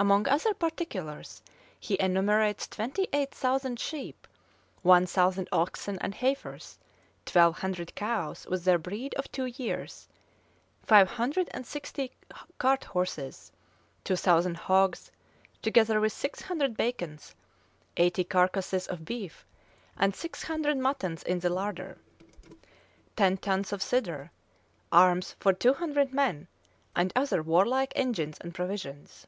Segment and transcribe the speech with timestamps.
[0.00, 1.42] Among other particulars,
[1.80, 4.28] he enumerates twenty eight thousand sheep,
[4.82, 6.78] one thousand oxen and heifers,
[7.26, 10.06] twelve hundred cows with their breed for two years,
[10.86, 12.12] five hundred and sixty
[12.58, 13.50] cart horses,
[14.04, 15.10] two thousand hogs,
[15.62, 17.34] together with six hundred bacons,
[17.96, 19.44] eighty carcasses of beef,
[19.96, 21.98] and six hundred muttons in the larder;
[23.16, 24.30] ten tuns of cider,
[24.92, 26.46] arms for two hundred men,
[26.94, 29.26] and other warlike engines and provisions.